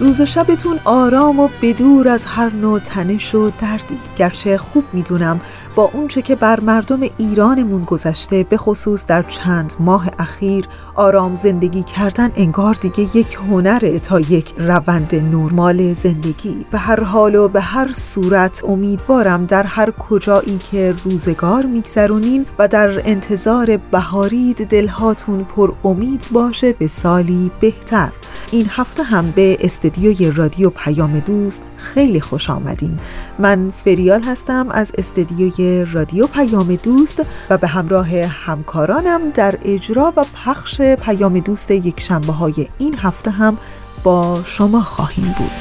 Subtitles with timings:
[0.00, 3.98] روز و شبتون آرام و بدور از هر نوع تنش و دردی.
[4.16, 5.40] گرچه خوب می‌دونم
[5.74, 11.82] با اونچه که بر مردم ایرانمون گذشته به خصوص در چند ماه اخیر آرام زندگی
[11.82, 16.66] کردن انگار دیگه یک هنره تا یک روند نرمال زندگی.
[16.70, 22.68] به هر حال و به هر صورت امیدوارم در هر کجایی که روزگار میگذرونین و
[22.68, 28.08] در انتظار بهارید دلهاتون پر امید باشه به سالی بهتر.
[28.50, 32.98] این هفته هم به استدیوی رادیو پیام دوست خیلی خوش آمدین.
[33.38, 40.24] من فریال هستم از استدیوی رادیو پیام دوست و به همراه همکارانم در اجرا و
[40.44, 43.58] پخش پیام دوست یک شنبه های این هفته هم
[44.04, 45.60] با شما خواهیم بود.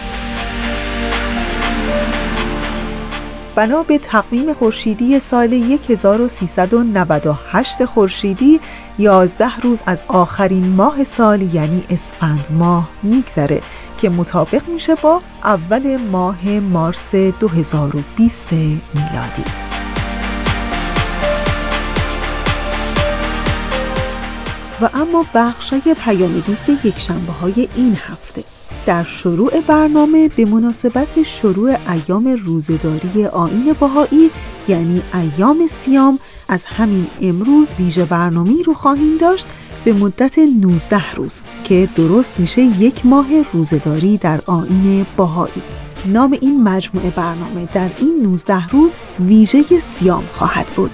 [3.56, 5.54] بنا به تقویم خورشیدی سال
[5.90, 8.60] 1398 خورشیدی
[9.00, 13.62] 11 روز از آخرین ماه سال یعنی اسفند ماه میگذره.
[13.98, 19.44] که مطابق میشه با اول ماه مارس 2020 میلادی.
[24.82, 28.44] و اما بخشای پیام دوست یک شنبه های این هفته.
[28.86, 34.32] در شروع برنامه به مناسبت شروع ایام روزداری آین بهایی
[34.68, 39.48] یعنی ایام سیام از همین امروز ویژه برنامه رو خواهیم داشت
[39.86, 45.62] به مدت 19 روز که درست میشه یک ماه روزداری در آین بهایی.
[46.06, 50.92] نام این مجموعه برنامه در این 19 روز ویژه سیام خواهد بود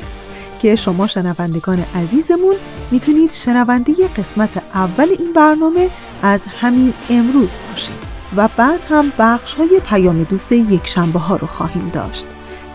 [0.61, 2.55] که شما شنوندگان عزیزمون
[2.91, 5.89] می‌تونید شنونده قسمت اول این برنامه
[6.21, 7.95] از همین امروز باشید
[8.35, 12.25] و بعد هم بخش های پیام دوست یک شنبه ها رو خواهیم داشت.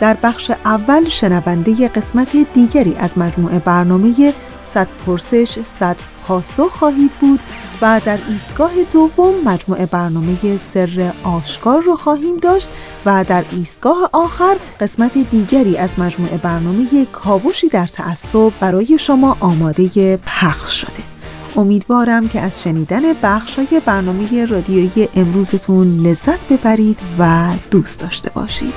[0.01, 5.97] در بخش اول شنونده قسمت دیگری از مجموعه برنامه صد پرسش صد
[6.27, 7.41] پاسخ خواهید بود
[7.83, 12.69] و در ایستگاه دوم مجموعه برنامه سر آشکار رو خواهیم داشت
[13.07, 20.17] و در ایستگاه آخر قسمت دیگری از مجموعه برنامه کاوشی در تعصب برای شما آماده
[20.17, 21.17] پخش شده.
[21.57, 28.73] امیدوارم که از شنیدن بخشای برنامه رادیویی امروزتون لذت ببرید و دوست داشته باشید.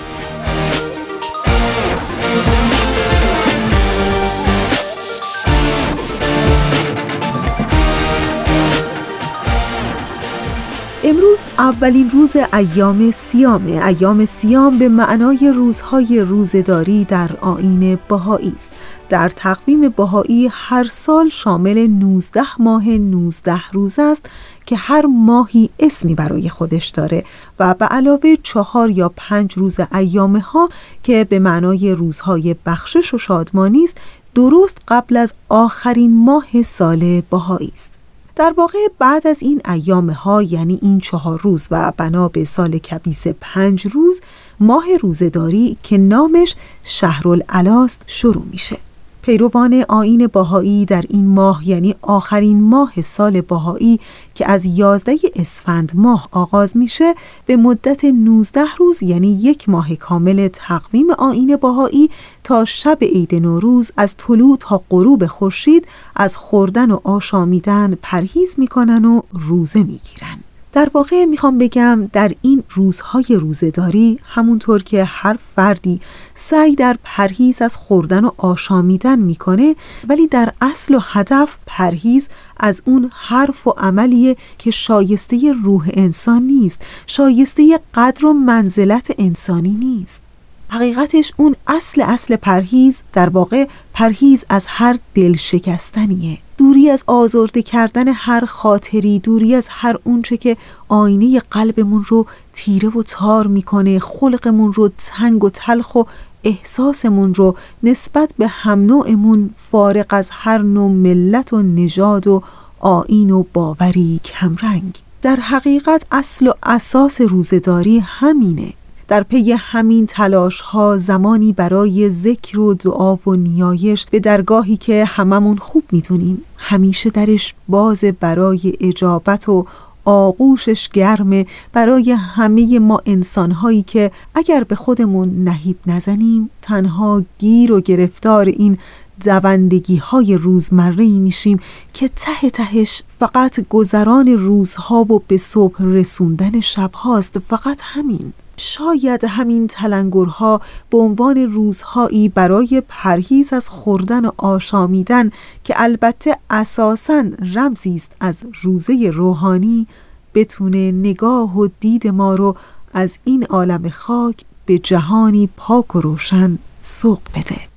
[11.59, 18.71] اولین روز ایام سیامه ایام سیام به معنای روزهای روزداری در آین بهایی است.
[19.09, 24.29] در تقویم بهایی هر سال شامل 19 ماه 19 روز است
[24.65, 27.23] که هر ماهی اسمی برای خودش داره
[27.59, 30.69] و به علاوه چهار یا پنج روز ایامه ها
[31.03, 33.97] که به معنای روزهای بخشش و شادمانی است
[34.35, 37.98] درست قبل از آخرین ماه سال بهایی است.
[38.39, 42.77] در واقع بعد از این ایام ها یعنی این چهار روز و بنا به سال
[42.77, 44.21] کبیس پنج روز
[44.59, 48.77] ماه روزداری که نامش شهرالعلاست شروع میشه.
[49.21, 53.99] پیروان آین باهایی در این ماه یعنی آخرین ماه سال باهایی
[54.35, 57.15] که از 11 اسفند ماه آغاز میشه
[57.45, 62.09] به مدت 19 روز یعنی یک ماه کامل تقویم آین باهایی
[62.43, 69.05] تا شب عید نوروز از طلوع تا غروب خورشید از خوردن و آشامیدن پرهیز می‌کنن
[69.05, 70.48] و روزه می‌گیرن.
[70.71, 76.01] در واقع می‌خوام بگم در این روزهای روزداری همونطور که هر فردی
[76.33, 79.75] سعی در پرهیز از خوردن و آشامیدن می‌کنه
[80.09, 86.43] ولی در اصل و هدف پرهیز از اون حرف و عملیه که شایسته روح انسان
[86.43, 90.28] نیست شایسته قدر و منزلت انسانی نیست.
[90.71, 97.61] حقیقتش اون اصل اصل پرهیز در واقع پرهیز از هر دل شکستنیه دوری از آزرده
[97.61, 100.57] کردن هر خاطری دوری از هر اونچه که
[100.87, 106.03] آینه قلبمون رو تیره و تار می‌کنه خلقمون رو تنگ و تلخ و
[106.43, 112.43] احساسمون رو نسبت به هم نوعمون فارق از هر نوع ملت و نژاد و
[112.79, 115.01] آین و باوری کمرنگ.
[115.21, 118.73] در حقیقت اصل و اساس روزداری همینه.
[119.09, 125.05] در پی همین تلاش ها زمانی برای ذکر و دعا و نیایش به درگاهی که
[125.05, 126.41] هممون خوب می‌دونیم.
[126.57, 129.65] همیشه درش باز برای اجابت و
[130.05, 137.81] آغوشش گرمه برای همه ما انسانهایی که اگر به خودمون نهیب نزنیم تنها گیر و
[137.81, 138.77] گرفتار این
[139.25, 141.59] دوندگی های روزمره میشیم
[141.93, 147.39] که ته تهش فقط گذران روزها و به صبح رسوندن شبهاست.
[147.39, 148.33] فقط همین.
[148.59, 155.31] شاید همین تلنگرها به عنوان روزهایی برای پرهیز از خوردن و آشامیدن
[155.63, 157.23] که البته اساساً
[157.55, 159.87] رمزی است از روزه روحانی
[160.33, 162.55] بتونه نگاه و دید ما رو
[162.93, 164.35] از این عالم خاک
[164.65, 167.69] به جهانی پاک و روشن سوق بده.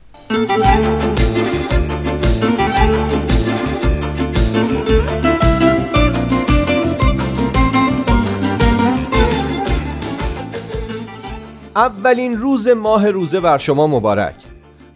[11.77, 14.35] اولین روز ماه روزه بر شما مبارک.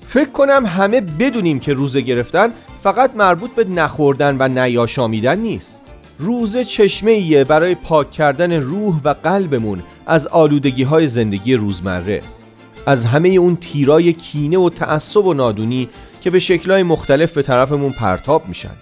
[0.08, 2.50] فکر کنم همه بدونیم که روزه گرفتن
[2.82, 5.76] فقط مربوط به نخوردن و نیاشامیدن نیست.
[6.18, 12.22] روزه چشمه ایه برای پاک کردن روح و قلبمون از آلودگی های زندگی روزمره.
[12.86, 15.88] از همه اون تیرای کینه و تعصب و نادونی
[16.20, 18.76] که به شکلهای مختلف به طرفمون پرتاب میشن.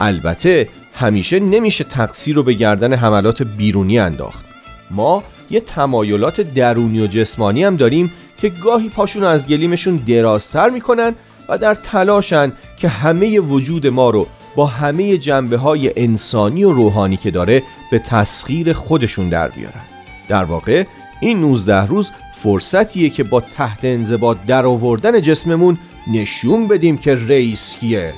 [0.00, 4.44] البته همیشه نمیشه تقصیر رو به گردن حملات بیرونی انداخت.
[4.90, 11.14] ما یه تمایلات درونی و جسمانی هم داریم که گاهی پاشون از گلیمشون درازتر می‌کنن
[11.48, 14.26] و در تلاشن که همه وجود ما رو
[14.56, 19.82] با همه جنبه های انسانی و روحانی که داره به تسخیر خودشون در بیارن.
[20.28, 20.84] در واقع
[21.20, 22.10] این 19 روز
[22.42, 25.78] فرصتیه که با تحت انضباط در آوردن جسممون
[26.12, 28.14] نشون بدیم که رئیس کیه.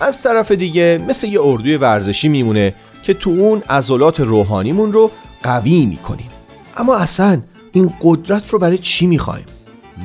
[0.00, 5.10] از طرف دیگه مثل یه اردوی ورزشی میمونه که تو اون عضلات روحانیمون رو
[5.42, 6.35] قوی می‌کنیم.
[6.76, 7.40] اما اصلا
[7.72, 9.44] این قدرت رو برای چی می‌خوایم؟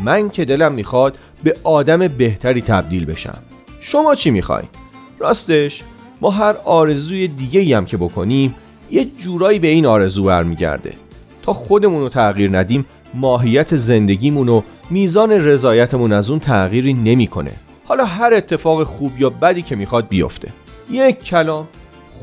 [0.03, 3.38] من که دلم می‌خواد به آدم بهتری تبدیل بشم
[3.81, 4.63] شما چی می‌خوای؟
[5.19, 5.83] راستش
[6.21, 8.56] ما هر آرزوی دیگه هم که بکنیم
[8.91, 10.94] یه جورایی به این آرزو برمیگرده
[11.44, 17.51] تا خودمون رو تغییر ندیم ماهیت زندگیمون و میزان رضایتمون از اون تغییری نمی‌کنه.
[17.85, 20.50] حالا هر اتفاق خوب یا بدی که می‌خواد بیفته
[20.91, 21.67] یک کلام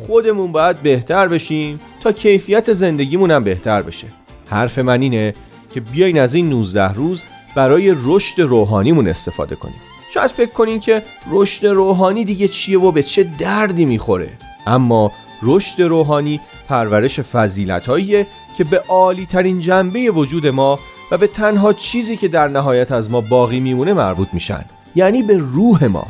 [0.07, 4.07] خودمون باید بهتر بشیم تا کیفیت زندگیمون هم بهتر بشه
[4.51, 5.35] حرف من اینه
[5.75, 7.23] که بیاین از این 19 روز
[7.55, 9.81] برای رشد روحانیمون استفاده کنیم.
[10.15, 14.31] شاید فکر کنین که رشد روحانی دیگه چیه و به چه دردی می‌خوره.
[14.67, 15.13] اما
[15.43, 20.79] رشد روحانی پرورش فضیلتهاییه که به عالی ترین جنبه وجود ما
[21.11, 24.65] و به تنها چیزی که در نهایت از ما باقی میمونه مربوط میشن.
[24.95, 26.07] یعنی به روح ما.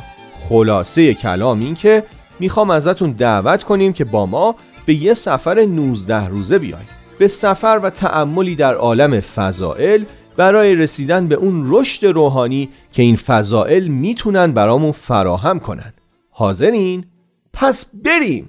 [0.48, 2.04] خلاصه کلام این که
[2.40, 4.54] می‌خوام ازتون دعوت کنیم که با ما
[4.86, 10.04] به یه سفر 19 روزه بیایم به سفر و تعملی در عالم فضائل
[10.36, 15.92] برای رسیدن به اون رشد روحانی که این فضائل می‌تونن برامون فراهم کنن
[16.30, 17.04] حاضرین؟
[17.52, 18.48] پس بریم!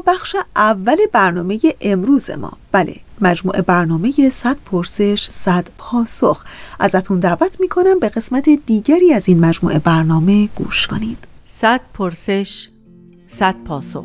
[0.00, 2.52] بخش اول برنامه امروز ما.
[2.72, 6.44] بله مجموعه برنامه 100 پرسش 100 پاسخ.
[6.80, 11.18] ازتون دعوت می‌کنم به قسمت دیگری از این مجموعه برنامه گوش کنید.
[11.44, 12.68] 100 پرسش
[13.28, 14.04] 100 پاسخ.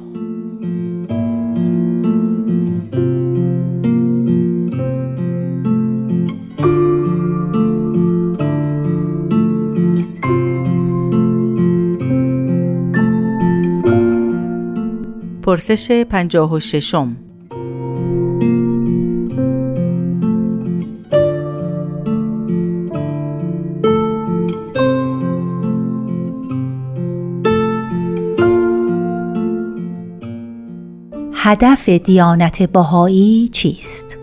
[15.47, 17.15] پرسش پنجاه و ششم
[31.33, 34.16] هدف دیانت باهایی چیست؟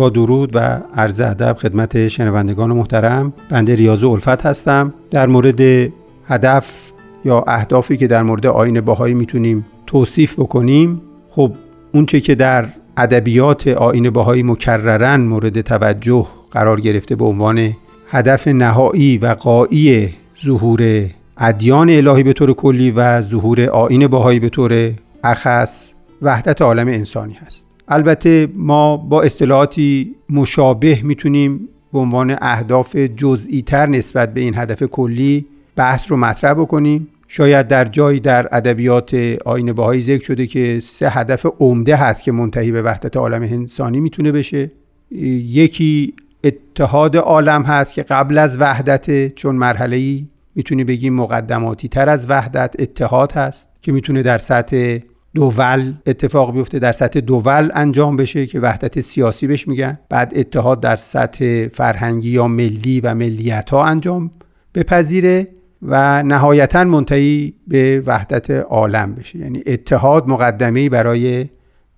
[0.00, 4.94] با درود و عرض ادب خدمت شنوندگان محترم بنده ریاض الفت هستم.
[5.10, 5.90] در مورد
[6.26, 6.90] هدف
[7.24, 11.52] یا اهدافی که در مورد آین باهایی می‌تونیم توصیف بکنیم خب
[11.92, 12.66] اونچه که در
[12.96, 17.72] ادبیات آین باهایی مکررن مورد توجه قرار گرفته به عنوان
[18.08, 20.14] هدف نهایی و قایی
[20.44, 21.04] ظهور
[21.38, 24.92] ادیان الهی به طور کلی و ظهور آین باهایی به طور
[25.24, 25.92] اخص
[26.22, 27.69] وحدت عالم انسانی هست.
[27.90, 34.82] البته ما با اصطلاحاتی مشابه می‌تونیم به عنوان اهداف جزئی تر نسبت به این هدف
[34.82, 37.08] کلی بحث رو مطرح بکنیم.
[37.28, 42.32] شاید در جایی در ادبیات آین باهایی ذکر شده که سه هدف عمده هست که
[42.32, 44.70] منتهی به وحدت عالم انسانی می‌تونه بشه.
[45.10, 52.08] یکی اتحاد عالم هست که قبل از وحدت چون مرحله ای می‌تونی بگیم مقدماتی تر
[52.08, 54.98] از وحدت اتحاد هست که می‌تونه در سطح
[55.34, 59.98] دول اتفاق بیفته در سطح دول انجام بشه که وحدت سیاسی بهش میگن.
[60.08, 64.30] بعد اتحاد در سطح فرهنگی یا ملی و ملیت ها انجام
[64.74, 65.46] بپذیره
[65.82, 69.38] و نهایتا منتهی به وحدت عالم بشه.
[69.38, 71.46] یعنی اتحاد مقدمه برای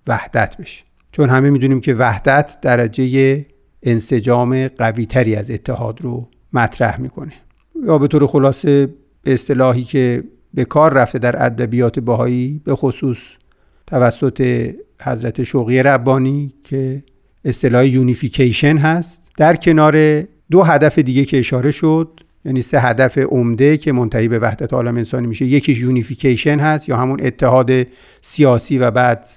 [0.06, 0.84] وحدت بشه.
[1.12, 3.42] چون همه می‌دونیم که وحدت درجه
[3.82, 7.32] انسجام قوی تری از اتحاد رو مطرح می‌کنه.
[7.86, 8.88] یا به طور خلاصه
[9.22, 10.24] به اصطلاحی که
[10.54, 13.18] به کار رفته در ادبیات بهایی به خصوص
[13.86, 14.70] توسط
[15.02, 17.02] حضرت شوقی ربانی که
[17.44, 19.22] اصطلاح unification هست.
[19.36, 24.38] در کنار دو هدف دیگه که اشاره شد یعنی سه هدف عمده که منتهی به
[24.38, 27.70] وحدت عالم انسانی میشه یکیش unification هست یا همون اتحاد
[28.22, 29.28] سیاسی و بعد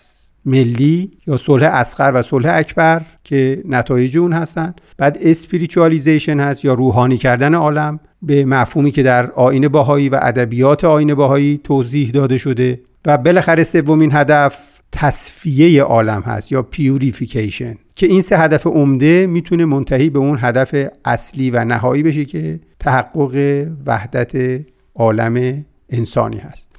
[0.46, 4.74] ملی یا صلح اصغر و صلح اکبر که نتایج اون هستن.
[4.98, 8.00] بعد spiritualization هست یا روحانی کردن عالم.
[8.25, 13.63] به مفهومی که در آیین بهایی و ادبیات آیین بهایی توضیح داده شده و بالاخره
[13.63, 20.20] سومین هدف تصفیه عالم هست یا purification که این سه هدف عمده می‌تونه منتهی به
[20.20, 24.62] اون هدف اصلی و نهایی بشه که تحقق وحدت
[24.96, 26.70] عالم انسانی هست.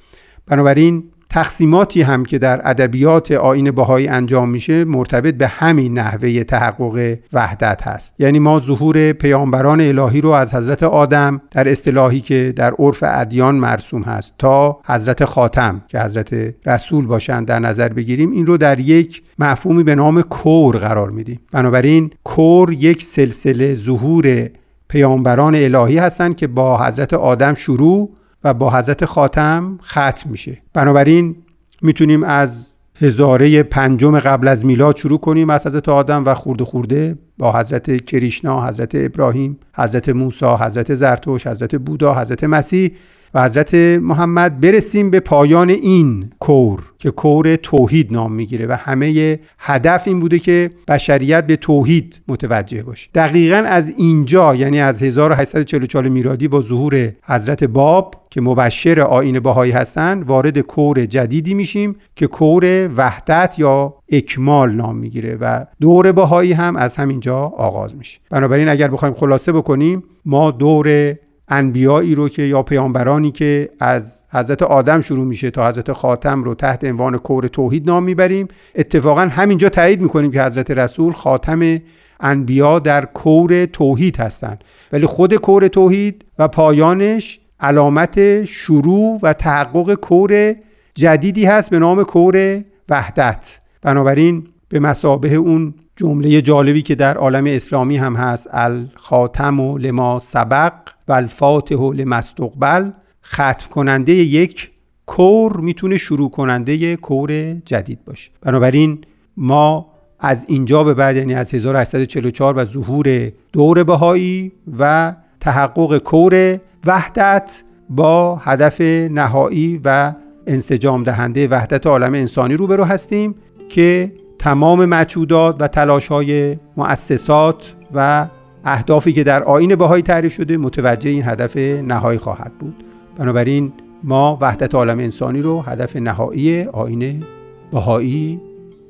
[0.47, 7.17] بنابراین تقسیماتی هم که در ادبیات آین بهایی انجام میشه مرتبط به همین نحوه تحقق
[7.33, 8.15] وحدت هست.
[8.19, 13.55] یعنی ما ظهور پیامبران الهی رو از حضرت آدم در اصطلاحی که در عرف ادیان
[13.55, 18.79] مرسوم هست تا حضرت خاتم که حضرت رسول باشند در نظر بگیریم این رو در
[18.79, 21.39] یک مفهومی به نام کور قرار میدیم.
[21.51, 24.49] بنابراین کور یک سلسله ظهور
[24.89, 28.09] پیامبران الهی هستند که با حضرت آدم شروع
[28.43, 30.61] و با حضرت خاتم ختم میشه.
[30.73, 31.35] بنابراین
[31.81, 32.67] می‌تونیم از
[33.01, 38.05] هزاره پنجم قبل از میلاد شروع کنیم از حضرت آدم و خورده خورده با حضرت
[38.05, 42.91] کریشنا، حضرت ابراهیم، حضرت موسی، حضرت زرتوش، حضرت بودا، حضرت مسیح
[43.33, 49.39] و حضرت محمد برسیم به پایان این کور که کور توحید نام می‌گیره و همه
[49.59, 53.09] هدف این بوده که بشریت به توحید متوجه باشه.
[53.15, 59.71] دقیقا از اینجا یعنی از 1844 میلادی با ظهور حضرت باب که مبشر آین باهایی
[59.71, 66.53] هستند وارد کور جدیدی میشیم که کور وحدت یا اکمال نام می‌گیره و دور باهایی
[66.53, 68.19] هم از همینجا آغاز میشه.
[68.29, 71.15] بنابراین اگر بخوایم خلاصه بکنیم ما دور
[71.47, 76.55] انبیایی رو که یا پیامبرانی که از حضرت آدم شروع میشه تا حضرت خاتم رو
[76.55, 81.81] تحت عنوان کور توحید نام می‌بریم اتفاقا همینجا تایید می‌کنیم که حضرت رسول خاتم
[82.19, 84.63] انبیا در کور توحید هستند.
[84.91, 90.55] ولی خود کور توحید و پایانش علامت شروع و تحقق کور
[90.95, 93.59] جدیدی هست به نام کور وحدت.
[93.81, 100.19] بنابراین به مسابه اون جمله جالبی که در عالم اسلامی هم هست الخاتم و لما
[100.19, 100.73] سبق
[101.07, 102.89] و الفاتح و لمستقبل
[103.25, 104.69] ختم کننده یک
[105.05, 108.31] کور می‌تونه شروع کننده کور جدید باشه.
[108.41, 109.01] بنابراین
[109.37, 109.87] ما
[110.19, 117.63] از اینجا به بعد یعنی از 1844 و ظهور دور بهایی و تحقق کور وحدت
[117.89, 120.13] با هدف نهایی و
[120.47, 123.35] انسجام دهنده وحدت عالم انسانی روبرو هستیم
[123.69, 128.27] که تمام مچودات و تلاش های مؤسسات و
[128.65, 132.83] اهدافی که در آین بهایی تعریف شده متوجه این هدف نهایی خواهد بود.
[133.17, 137.23] بنابراین ما وحدت عالم انسانی رو هدف نهایی آین
[137.71, 138.41] بهایی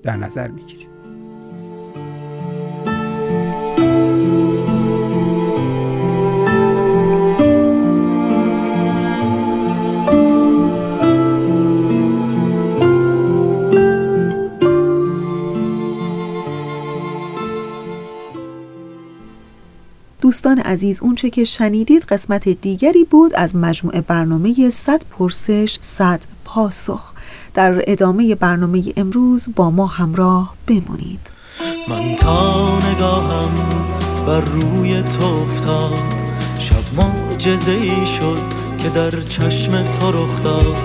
[0.03, 0.87] در نظر می‌گیریم.
[20.27, 27.13] دوستان عزیز اونچه که شنیدید قسمت دیگری بود از مجموعه برنامه 100 پرسش 100 پاسخ.
[27.53, 31.19] در ادامه برنامه امروز با ما همراه بمونید.
[31.87, 33.49] من تا نگاهم
[34.27, 35.97] بر روی تو افتاد.
[36.59, 38.41] شب معجزه ای شد
[38.79, 40.77] که در چشم تو رخ داد.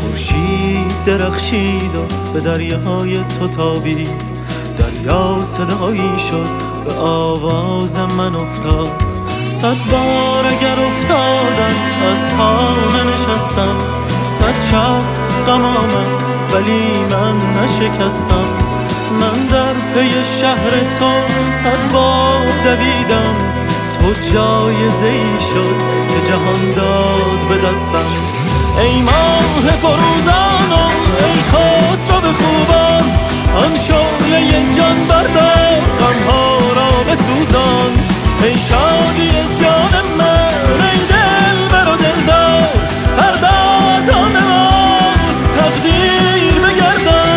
[0.00, 4.36] خورشید درخشید و به دریاهای تو تابید.
[4.78, 9.02] دریا صدایی شد به آواز من افتاد.
[9.50, 11.76] صد بار اگر افتادم
[12.10, 12.58] از پا
[12.96, 13.76] ننشستم.
[14.38, 15.02] صد شب
[15.46, 15.62] غم
[16.52, 18.46] ولی من نشکستم.
[19.20, 21.10] من در پی شهر تو
[21.62, 23.36] صد بار دویدم.
[23.98, 25.76] تو جایزه ای شد
[26.08, 28.10] که جهان داد به دستم.
[28.78, 30.84] ای ماه فروزان و
[31.24, 33.25] ای خسرو به خوبان.
[33.56, 37.92] آن شعله جان بردار غمها را بسوزان.
[38.42, 42.60] ای شادی جان من ای دل بر و دلدار.
[43.16, 43.56] فردا
[43.96, 44.32] از آن
[45.56, 47.36] تقدیر بگردان.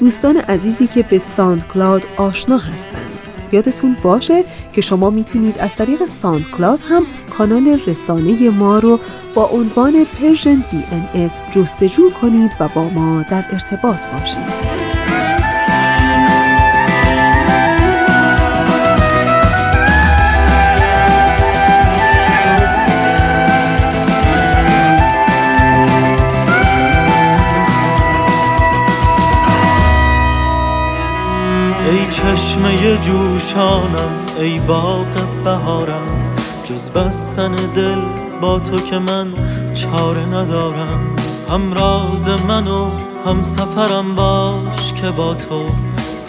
[0.00, 3.13] دوستان عزیزی که به SoundCloud آشنا هستند.
[3.54, 7.02] یادتون باشه که شما می‌تونید از طریق SoundCloud هم
[7.38, 9.00] کانال رسانه ما رو
[9.34, 10.84] با عنوان Persian B
[11.54, 14.73] جستجو کنید و با ما در ارتباط باشید.
[32.24, 35.06] چشمه جوشانم ای باغ
[35.44, 38.00] بهارم جز بستن دل
[38.40, 39.26] با تو که من
[39.74, 41.16] چاره ندارم.
[41.50, 42.90] هم راز من و
[43.26, 45.66] هم سفرم باش که با تو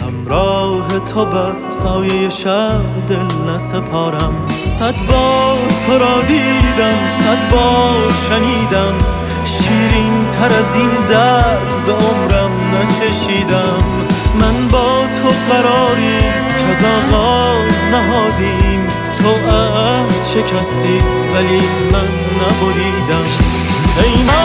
[0.02, 4.34] همراه تو بر سایه شب دل نسپارم.
[4.78, 8.94] صد بار تو را دیدم صد بار شنیدم.
[9.44, 14.05] شیرین تر از این درد به عمرم نچشیدم.
[14.40, 18.86] من با تو قراریست که از آغاز نهادیم.
[19.22, 20.98] تو عهد شکستی
[21.34, 21.60] ولی
[21.92, 22.08] من
[22.40, 23.26] نبریدم.
[24.02, 24.35] ای ماه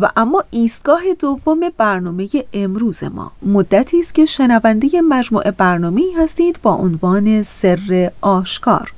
[0.00, 3.32] و اما ایستگاه دوم برنامه امروز ما.
[3.42, 8.92] مدتی است که شنونده مجموعه برنامه هستید با عنوان سر آشکار.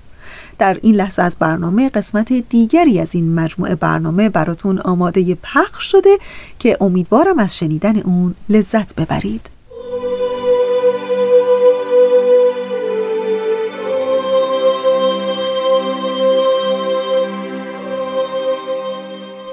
[0.58, 6.18] در این لحظه از برنامه قسمت دیگری از این مجموعه برنامه براتون آماده پخش شده
[6.58, 9.57] که امیدوارم از شنیدن اون لذت ببرید.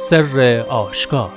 [0.10, 1.32] سر آشکار.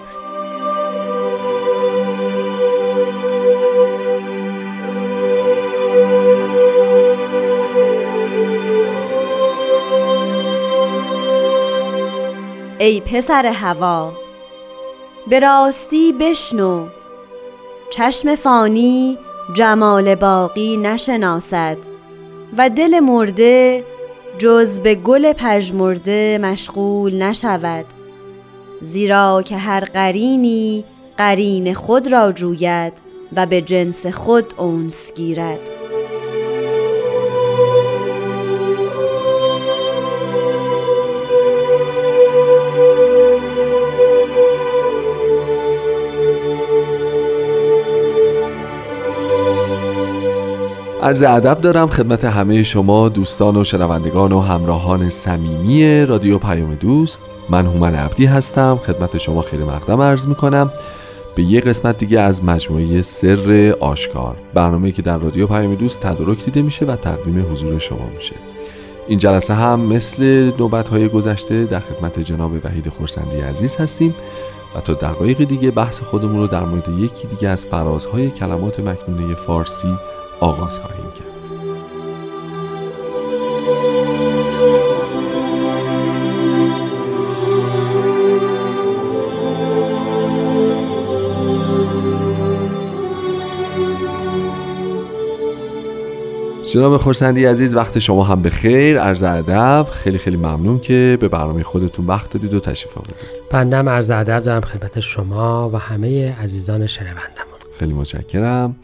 [12.78, 14.12] ای پسر هوا
[15.26, 16.86] به راستی بشنو.
[17.90, 19.18] چشم فانی
[19.54, 21.78] جمال باقی نشناسد
[22.58, 23.84] و دل مرده
[24.38, 27.97] جز به گل پژمرده مشغول نشود.
[28.80, 30.84] زیرا که هر قرینی
[31.16, 32.92] قرین خود را جوید
[33.36, 35.70] و به جنس خود اونس گیرد.
[51.02, 57.22] عرض ادب دارم خدمت همه شما دوستان و شنوندگان و همراهان صمیمی رادیو پیام دوست.
[57.50, 58.80] من هومن عبدی هستم.
[58.86, 60.70] خدمت شما خیلی مقدم عرض می‌کنم.
[61.34, 64.36] به یه قسمت دیگه از مجموعه سر آشکار.
[64.54, 68.34] برنامه که در رادیو پیام دوست تدارک دیده میشه و تقدیم حضور شما میشه.
[69.08, 74.14] این جلسه هم مثل نوبت های گذشته در خدمت جناب وحید خورسندی عزیز هستیم
[74.74, 79.34] و تا دقایق دیگه بحث خودمون رو در مورد یکی دیگه از فرازهای کلمات مکنونه
[79.34, 79.94] فارسی
[80.40, 80.97] آغاز خواهیم.
[96.72, 99.86] جناب خورسندی عزیز وقت شما هم به خیر عرض ادب.
[99.92, 103.16] خیلی خیلی ممنون که به برنامه خودتون وقت دادید و تشریف آوردید.
[103.50, 108.76] بندم عرض ادب دارم خدمت شما و همه عزیزان شنوندمون خیلی متشکرم.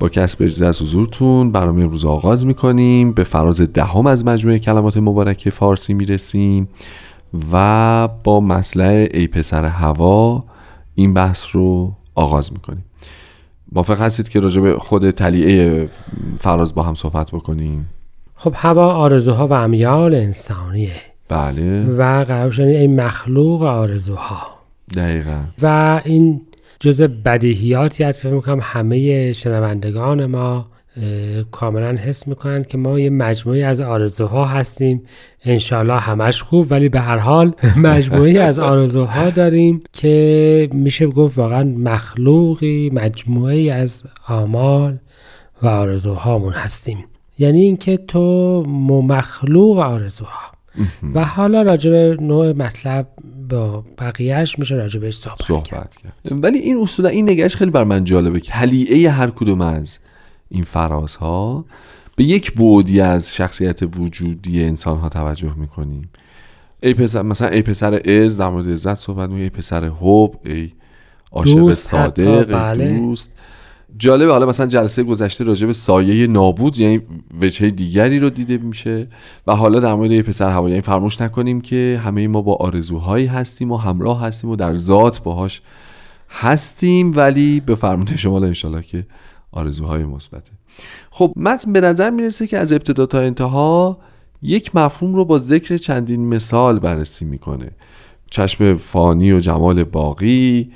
[0.00, 3.12] با کسب اجازه از حضورتون برنامه امروز آغاز می‌کنیم.
[3.12, 6.68] به فراز دهم از مجموعه کلمات مبارکه فارسی می‌رسیم
[7.52, 10.44] و با مسئله ای پسر هوا
[10.94, 12.84] این بحث رو آغاز می‌کنیم.
[13.74, 15.88] موافق هستید که راجع به خود تلیعه
[16.38, 17.88] فراز با هم صحبت بکنیم؟
[18.34, 21.00] خب هوا آرزوها و امیال انسانیه.
[21.28, 21.84] بله.
[21.84, 24.42] و قرار شدن این مخلوق آرزوها.
[24.96, 25.44] دقیقا.
[25.62, 26.40] و این
[26.80, 30.66] جز بدیهیاتی هست که می‌کنم همه شنوندگان ما
[31.50, 35.02] کاملا حس می‌کنن که ما یه مجموعی از آرزوها هستیم.
[35.44, 41.64] انشالله همش خوب ولی به هر حال مجموعی از آرزوها داریم که میشه گفت واقعا
[41.64, 44.98] مخلوقی مجموعی از آمال
[45.62, 47.04] و آرزوهامون هستیم.
[47.38, 48.62] یعنی اینکه تو
[49.08, 50.54] مخلوق آرزوها.
[51.14, 53.06] و حالا راجع به نوع مطلب
[53.50, 56.44] با بقیهش میشه راجع بهش صحبت, صحبت کرد.
[56.44, 59.98] ولی این اصولا این نگهش خیلی بر من جالبه که حلیعه هر کدوم از
[60.48, 61.64] این فرازها.
[62.16, 66.10] به یک بودی از شخصیت وجودی انسان ها توجه می‌کنیم.
[66.82, 70.70] ای پسر مثلا ای پسر از در مورد عزت صحبت ای پسر حب ای
[71.32, 72.98] عاشق صادق ای بله.
[72.98, 73.32] دوست.
[73.98, 77.00] جالبه حالا مثلا جلسه گذشته راجع به سایه نابود یعنی
[77.40, 79.08] وجه دیگری رو دیده میشه.
[79.46, 83.26] و حالا در مورد ای پسر هوا یعنی فراموش نکنیم که همه ما با آرزوهایی
[83.26, 85.62] هستیم و همراه هستیم و در ذات باهاش
[86.30, 87.12] هستیم.
[87.16, 89.06] ولی به فرموده شما انشالله که
[89.54, 90.50] آرزوهای مثبته.
[91.10, 93.98] خب متن به نظر می‌رسه که از ابتدا تا انتها
[94.42, 97.70] یک مفهوم رو با ذکر چندین مثال بررسی می‌کنه.
[98.30, 100.72] چشم فانی و جمال باقی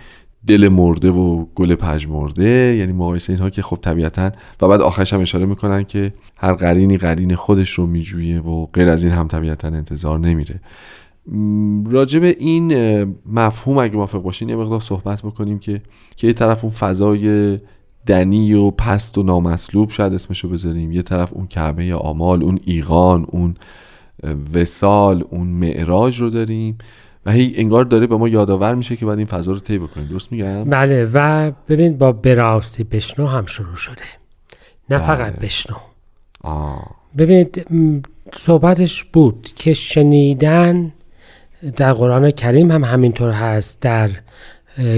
[0.47, 4.31] دل مرده و گل پژمرده یعنی مقایسه اینها که خب طبیعتا
[4.63, 8.89] و بعد آخرش هم اشاره می‌کنن که هر قرینی قرین خودش رو میجویه و غیر
[8.89, 10.61] از این هم طبیعتا انتظار نمیره.
[11.87, 12.73] راجع به این
[13.33, 15.83] مفهوم اگه موافق باشین یه مقدار صحبت بکنیم که
[16.17, 17.59] که یه طرف اون فضای
[18.09, 20.93] دنی و پست و نامطلوب شاید اسمشو بذاریم.
[20.93, 23.55] یه طرف اون کعبه آمال اون ایقان اون
[24.55, 26.79] وسال اون معراج رو داریم
[27.27, 30.07] و هی انگار داره به ما یادآور میشه که باید این فضا رو طی بکنیم.
[30.07, 34.05] درست میگم؟ بله و ببین با براستی بشنو هم شروع شده.
[34.91, 35.77] نه فقط بشنو.
[36.45, 36.87] آه.
[37.19, 37.67] ببینید
[38.37, 40.93] صحبتش بود که شنیدن
[41.77, 43.83] در قرآن کریم هم همینطور هست.
[43.83, 44.11] در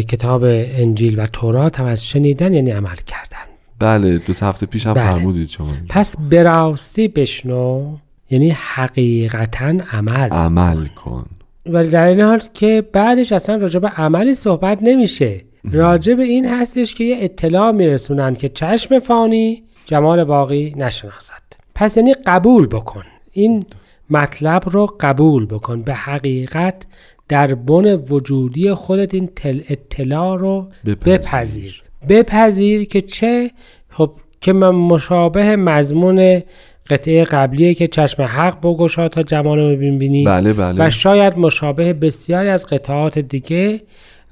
[0.08, 3.50] کتاب انجیل و تورات هم از شنیدن یعنی عمل کردن.
[3.78, 5.04] بله دو هفته پیش هم بله.
[5.04, 5.72] فرمودید شما.
[5.88, 7.96] پس براستی بشنو
[8.30, 10.28] یعنی حقیقتا عمل.
[10.28, 11.26] عمل کن.
[11.66, 15.44] ولی در این حال که بعدش اصلا راجع به عملی صحبت نمیشه.
[15.72, 21.42] راجع به این هستش که یه اطلاع میرسونن که چشم فانی جمال باقی نشناسد.
[21.74, 23.04] پس یعنی قبول بکن.
[23.32, 23.64] این
[24.10, 25.82] مطلب رو قبول بکن.
[25.82, 26.86] به حقیقت
[27.30, 31.18] در بن وجودی خودت این تل اطلاع رو بپذیر.
[31.18, 31.82] بپذیر.
[32.08, 33.50] بپذیر که چه؟
[33.88, 36.42] خب که من مشابه مضمون
[36.88, 40.24] قطعه قبلیه که چشم حق بگشا تا جمال رو ببینی.
[40.24, 40.86] بله بله.
[40.86, 43.80] و شاید مشابه بسیاری از قطعات دیگه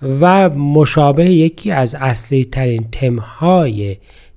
[0.03, 3.97] و مشابه یکی از اصلی ترین تمهای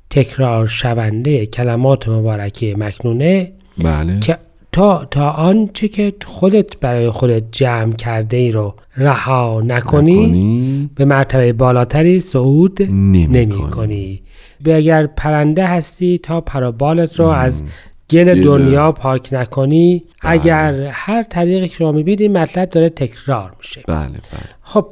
[0.10, 3.52] تکرار شونده کلمات مبارکه مکنونه
[3.84, 4.19] بله.
[4.19, 4.38] که
[4.72, 10.90] تا تا آنچه که خودت برای خودت جمع کرده ای رو رها نکنی, نکنی.
[10.96, 13.70] به مرتبه بالاتری صعود نمی نمی کنی.
[13.70, 14.22] کنی
[14.64, 17.64] به اگر پرنده هستی تا پرابالت رو از
[18.10, 18.44] گل.
[18.44, 20.32] دنیا پاک نکنی بله.
[20.32, 24.22] اگر هر طریقی که شما می‌بینید این مطلب داره تکرار میشه بله بله
[24.62, 24.88] خب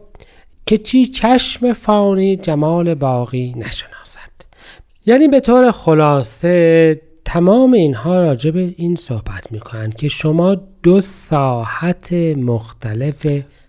[0.65, 4.20] که چی چشم فانی جمال باقی نشناسد
[5.06, 12.13] یعنی به طور خلاصه تمام اینها راجع به این صحبت می‌کنن که شما دو ساحت
[12.38, 13.26] مختلف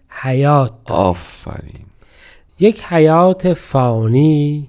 [0.09, 1.03] حیات دارید.
[1.03, 1.87] آفرین.
[2.61, 4.69] یک حیات فانی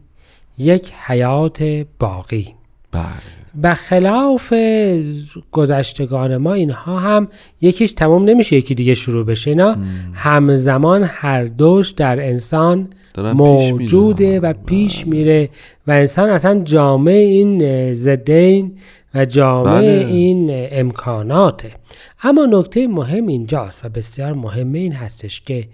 [0.57, 1.63] یک حیات
[1.99, 2.55] باقی.
[2.91, 3.40] بله.
[3.73, 4.53] خلاف
[5.51, 7.27] گذشتگان ما اینها هم
[7.61, 9.77] یکیش تمام نمیشه یکی دیگه شروع بشه نه
[10.13, 14.39] همزمان هر دوش در انسان پیش موجوده میرن.
[14.41, 15.49] و پیش میره
[15.87, 18.71] و انسان اصلا جامعه این زدین
[19.15, 20.05] و جامعه بله.
[20.07, 21.71] این امکاناته
[22.23, 25.67] اما نکته مهم اینجاست و بسیار مهم این هستش که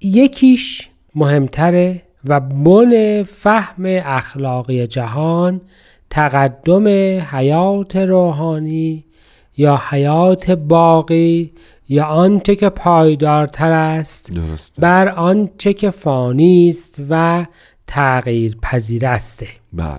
[0.00, 5.60] یکیش مهمتره و بن فهم اخلاقی جهان
[6.12, 6.88] تقدم
[7.30, 9.04] حیات روحانی
[9.56, 11.52] یا حیات باقی
[11.88, 14.82] یا آنچه که پایدارتر است درسته.
[14.82, 17.46] بر آنچه که فانی است و
[17.86, 19.44] تغییر پذیر است.
[19.72, 19.96] بله.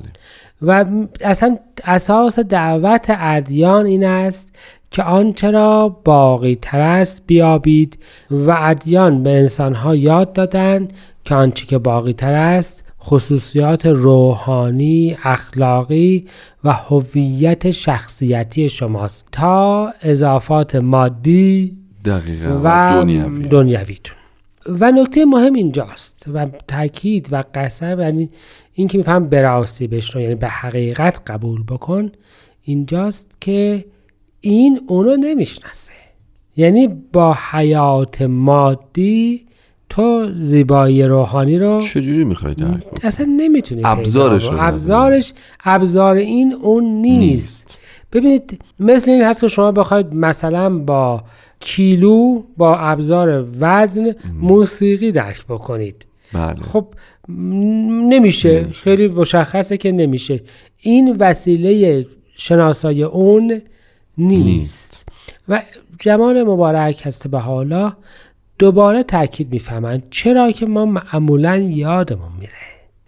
[0.61, 0.85] و
[1.21, 4.55] اصلا اساس دعوت ادیان این است
[4.91, 10.87] که آنچه را باقی تر است بیابید و ادیان به انسانها یاد دادن
[11.23, 16.25] که آنچه که باقی تر است خصوصیات روحانی، اخلاقی
[16.63, 19.27] و هویت شخصیتی شماست.
[19.31, 24.17] تا اضافات مادی دقیقا و, دنیوی دنیویتون
[24.67, 28.29] و نکته مهم اینجاست و تاکید و قسم یعنی
[28.73, 32.11] این که میفهم براستی بشنو یعنی به حقیقت قبول بکن
[32.61, 33.85] اینجاست که
[34.41, 35.93] این اونو نمی‌شناسه.
[36.57, 39.45] یعنی با حیات مادی
[39.95, 47.19] تو زیبایی روحانی رو چجوری می‌خوای درک؟ اصلا نمی‌تونی ابزارش ابزارش ابزار این اون نیست.
[47.19, 47.79] نیست.
[48.13, 51.23] ببینید مثل این هست که شما بخواید مثلا با
[51.59, 56.87] کیلو با ابزار وزن موسیقی درک بکنید بله خب
[57.29, 58.59] نمیشه.
[58.59, 58.65] نمیشه.
[58.73, 60.41] خیلی مشخصه که نمیشه
[60.79, 63.61] این وسیله شناسای اون
[64.17, 65.05] نیست,
[65.49, 65.61] و
[65.99, 67.93] جمال مبارک هست به حالا
[68.59, 72.53] دوباره تاکید می‌فهمن چرا که ما معمولا یادمون میره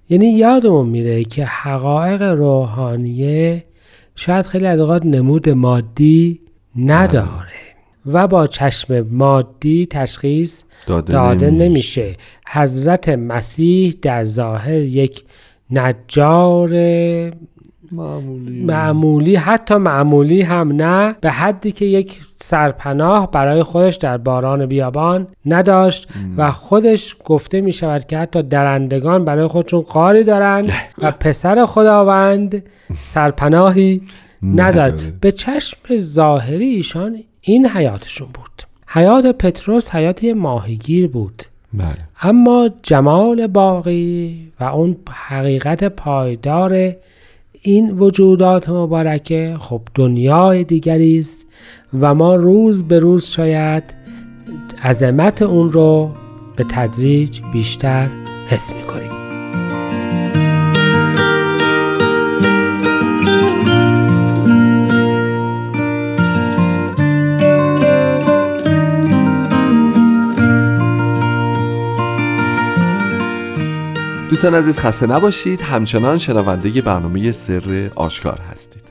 [0.09, 3.63] یعنی یادمون میره که حقایق روحانیه
[4.15, 6.41] شاید خیلی از اوقات نمود مادی
[6.75, 7.65] نداره
[8.05, 12.01] و با چشم مادی تشخیص داده, داده نمیشه.
[12.01, 15.23] نمیشه حضرت مسیح در ظاهر یک
[15.71, 16.69] نجار
[17.91, 18.63] معمولی.
[18.63, 25.27] معمولی حتی معمولی هم نه به حدی که یک سرپناه برای خودش در باران بیابان
[25.45, 31.65] نداشت و خودش گفته می شود که حتی درندگان برای خودشون قاری دارند و پسر
[31.65, 32.63] خداوند
[33.03, 34.01] سرپناهی
[34.43, 35.19] ندارد.
[35.19, 38.63] به چشم ظاهری ایشان این حیاتشون بود.
[38.87, 41.43] حیات پتروس حیات ماهیگیر بود.
[41.73, 41.97] بله.
[42.21, 46.91] اما جمال باقی و اون حقیقت پایدار
[47.67, 51.47] این وجودات مبارکه خب دنیای دیگری است
[51.99, 53.83] و ما روز به روز شاید
[54.83, 56.11] عظمت اون رو
[56.55, 58.09] به تدریج بیشتر
[58.49, 59.24] حس می‌کنیم.
[74.35, 75.61] دوستان عزیز خسته نباشید.
[75.61, 78.83] همچنان شنونده برنامه سر آشکار هستید.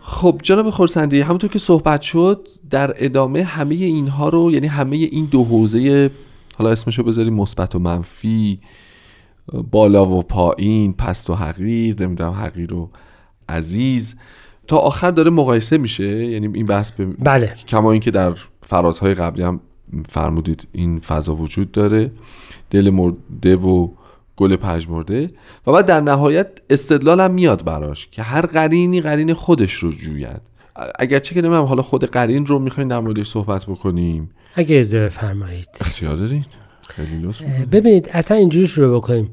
[0.00, 5.24] خب جناب خورسندی همونطور که صحبت شد در ادامه همه اینها رو یعنی همه این
[5.24, 6.10] دو حوزه
[6.58, 8.60] حالا اسمشو بذاریم مثبت و منفی
[9.70, 12.88] بالا و پایین پست و حقیر نمی‌دونم حقیر و
[13.48, 14.14] عزیز
[14.66, 16.26] تا آخر داره مقایسه میشه.
[16.26, 17.54] یعنی این بحث به بله.
[17.68, 19.60] کما اینکه در فرازهای قبلی هم
[20.08, 22.12] فرمودید این فضا وجود داره.
[22.70, 23.88] دل مرده و
[24.40, 25.30] گل پژمرده
[25.66, 30.40] و بعد در نهایت استدلال هم میاد براش که هر قرینی قرین خودش رو جوید.
[30.98, 34.30] اگرچه که نمیم حالا خود قرین رو می‌خوایم در موردش صحبت بکنیم.
[34.54, 35.68] اگه اجازه بفرمایید.
[35.80, 36.46] اختیار دارید
[36.88, 37.28] خیلی.
[37.72, 39.30] ببینید اصلا اینجوری شروع بکنیم.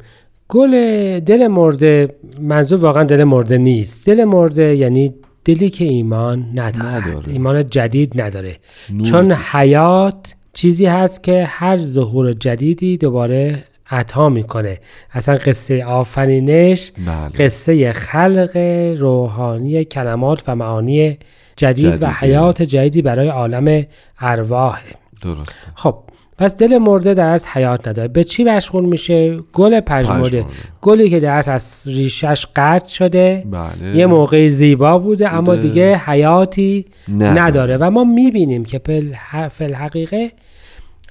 [0.47, 0.71] گل
[1.19, 4.05] دل مرده منظور واقعا دل مرده نیست.
[4.05, 5.13] دل مرده یعنی
[5.45, 6.85] دلی که ایمان ندارد.
[6.85, 7.33] نداره.
[7.33, 8.57] ایمان جدید نداره.
[8.89, 9.07] نور.
[9.07, 14.79] چون حیات چیزی هست که هر ظهور جدیدی دوباره عطا می‌کنه.
[15.13, 17.45] اصلا قصه آفرینش بله.
[17.45, 18.57] قصه خلق
[18.99, 21.17] روحانی کلمات و معانی
[21.55, 22.09] جدید و جدیده.
[22.11, 23.85] حیات جدیدی برای عالم
[24.19, 25.61] ارواحه درسته.
[25.75, 25.95] خب
[26.37, 28.07] پس دل مرده در از حیات نداره.
[28.07, 30.45] به چی مشغول میشه؟ گل پژمرده.
[30.81, 33.97] گلی که در از ریشش قطع شده بله.
[33.97, 35.55] یه موقع زیبا بوده اما.
[35.55, 37.29] دیگه حیاتی نه.
[37.29, 37.77] نداره.
[37.77, 40.31] و ما می‌بینیم که پل- ح- فی الحقیقه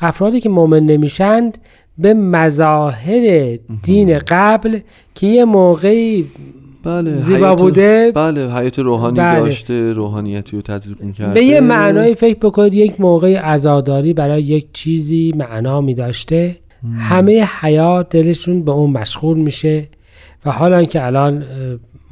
[0.00, 1.58] افرادی که مؤمن نمیشند
[1.98, 4.78] به مظاهر دین قبل
[5.14, 6.26] که یه موقعی
[6.84, 8.12] بله زیبا بوده.
[8.14, 9.40] بله حیات روحانی بله.
[9.40, 11.34] داشته روحانیتی رو تزریق می‌کرده.
[11.34, 16.56] به یه معنای فکر بکنید یک موقع عزاداری برای یک چیزی معنا می داشته
[16.98, 19.88] همه حیات دلشون به اون مشغول میشه
[20.44, 21.44] و حالا که الان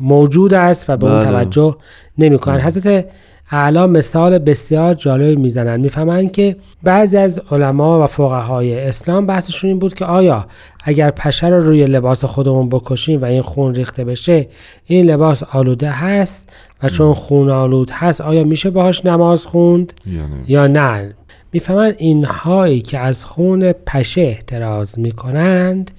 [0.00, 1.24] موجود است و به اون بله.
[1.24, 1.76] توجه
[2.18, 2.60] نمی‌کنن.
[2.60, 3.06] حضرت
[3.54, 9.78] اعلی مثال بسیار جالب می‌زنن می‌فهمن که بعضی از علما و فقهای اسلام بحثشون این
[9.78, 10.46] بود که آیا
[10.84, 14.48] اگر پشه رو روی لباس خودمون بکشیم و این خون ریخته بشه
[14.84, 20.26] این لباس آلوده هست و چون خون آلود هست آیا میشه باهاش نماز خوند؟ یا
[20.26, 21.14] نه یا نه؟
[21.52, 25.90] می‌فهمند اینهایی که از خون پشه احتراز می‌کنند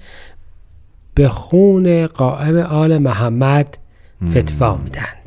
[1.14, 3.78] به خون قائم آل محمد
[4.30, 5.25] فتوا میدند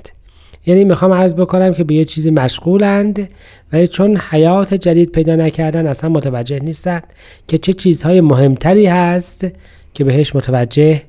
[0.65, 3.29] یعنی می‌خوام عرض بکنم که به یه چیزی مشغولند
[3.73, 7.03] ولی چون حیات جدید پیدا نکردن اصلا متوجه نیستند
[7.47, 9.47] که چه چیزهای مهمتری هست
[9.93, 11.01] که بهش متوجه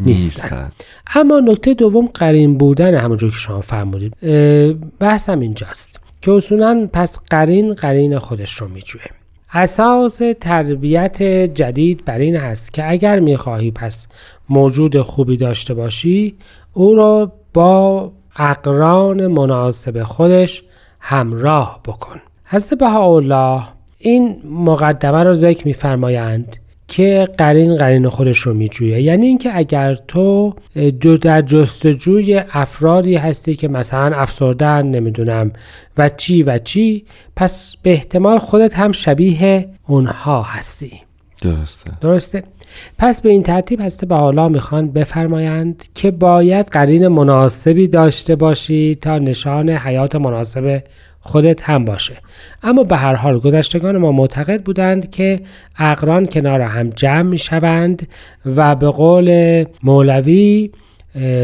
[0.00, 0.12] نیستن.
[0.12, 0.72] نیستن.
[1.14, 4.16] اما نکته دوم قرین بودن همونجور که شما فرمودید.
[4.98, 9.02] بحثم اینجاست که اصولا پس قرین قرین خودش رو میجوه
[9.52, 11.22] اساس تربیت
[11.54, 14.06] جدید بر این هست که اگر می‌خواهی پس
[14.48, 16.34] موجود خوبی داشته باشی
[16.72, 20.62] او را با اقران مناسب خودش
[21.00, 22.20] همراه بکن.
[22.44, 23.62] حضرت بهاءالله
[23.98, 26.56] این مقدمه رو ذکر میفرمایند
[26.88, 29.02] که قرین قرین خودش رو میجویه.
[29.02, 30.54] یعنی اینکه اگر تو
[31.00, 35.52] جو در جستجوی افرادی هستی که مثلا افسردن نمی‌دونم
[35.98, 37.04] و چی و چی
[37.36, 41.00] پس به احتمال خودت هم شبیه اونها هستی.
[41.42, 41.90] درسته.
[42.00, 42.42] درسته؟
[42.98, 48.94] پس به این ترتیب هسته به حالا می‌خوان بفرمایند که باید قرین مناسبی داشته باشی
[48.94, 50.82] تا نشان حیات مناسب
[51.20, 52.16] خودت هم باشه.
[52.62, 55.40] اما به هر حال گذشتگان ما معتقد بودند که
[55.78, 58.08] اقران کنار هم جمع می شوند
[58.46, 60.70] و به قول مولوی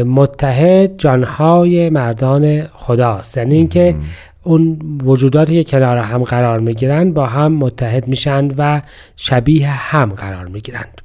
[0.05, 3.95] متحد جانهای مردان خداست یعنی اینکه
[4.43, 8.81] اون وجوداتی که کنار هم قرار می گیرند با هم متحد میشند و
[9.15, 11.01] شبیه هم قرار می گیرند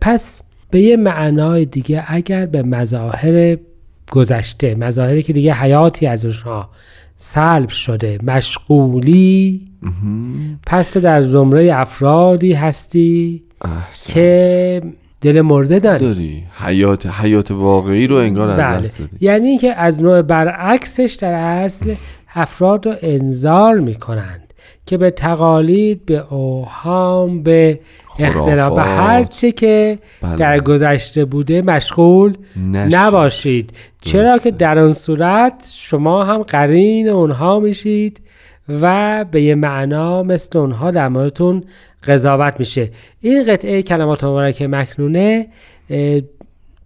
[0.00, 3.56] پس به یه معنای دیگه اگر به مظاهر
[4.10, 6.70] گذشته مظاهری که دیگه حیاتی از اونها
[7.16, 9.68] سلب شده مشغولی
[10.66, 14.14] پس تو در زمره افرادی هستی احسنت.
[14.14, 14.82] که
[15.20, 18.80] دل مرده داری داری حیات حیات واقعی رو انگار از بله.
[18.80, 21.94] دست دادی یعنی اینکه از نوع برعکسش در اصل
[22.34, 24.54] افراد رو انذار می‌کنند
[24.86, 27.80] که به تقالید به اوهام به
[28.18, 30.36] اختلاف به هر چه که بله.
[30.36, 32.36] در گذشته بوده مشغول
[32.72, 32.94] نشید.
[32.96, 34.50] نباشید چرا درسته.
[34.50, 38.20] که در آن صورت شما هم قرین اونها میشید
[38.68, 41.64] و به یه معنا مثل اونها در موردتون
[42.04, 45.46] قضاوت میشه این قطعه کلمات مبارکه مکنونه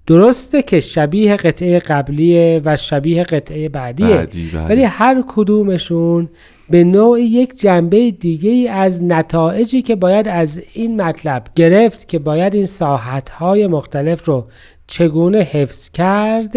[0.07, 4.67] درسته که شبیه قطعه قبلیه و شبیه قطعه بعدیه بعدی، بله.
[4.67, 6.29] ولی هر کدومشون
[6.71, 12.19] به نوع یک جنبه دیگه ای از نتایجی که باید از این مطلب گرفت که
[12.19, 14.47] باید این ساحتهای مختلف رو
[14.87, 16.57] چگونه حفظ کرد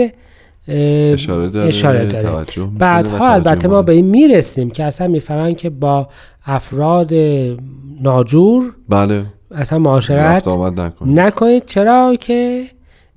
[0.67, 2.45] اشاره داره، اشاره داره.
[2.80, 3.82] بعدها البته ما.
[3.82, 6.10] به این می‌رسیم که اصلا می‌فهمن که با
[6.45, 7.13] افراد
[8.02, 10.47] ناجور بله اصلا معاشرت
[11.06, 12.65] نکنید چرا که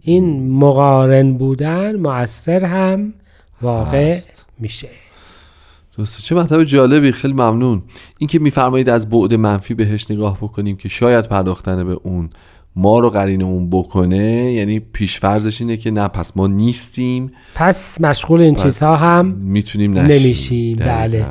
[0.00, 3.14] این مقارن بودن مؤثر هم
[3.62, 4.46] واقع هست.
[4.58, 4.88] میشه
[5.98, 6.22] درسته.
[6.22, 7.12] چه مطلب جالبی.
[7.12, 7.82] خیلی ممنون.
[8.18, 12.30] اینکه میفرمایید از بعد منفی بهش نگاه بکنیم که شاید پرداختن به اون
[12.76, 17.32] ما رو قرین اون بکنه یعنی پیشفرزش اینه که نه پس ما نیستیم.
[17.54, 20.20] پس مشغول این چیزها هم می‌تونیم نشیم.
[20.20, 20.76] نمیشیم.
[20.76, 21.26] بله.